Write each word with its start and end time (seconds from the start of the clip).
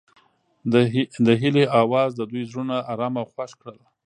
د 1.25 1.27
هیلې 1.41 1.65
اواز 1.81 2.09
د 2.15 2.21
دوی 2.31 2.43
زړونه 2.49 2.75
ارامه 2.91 3.19
او 3.21 3.27
خوښ 3.31 3.51
کړل. 3.61 3.77